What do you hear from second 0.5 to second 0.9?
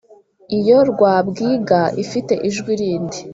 Iyo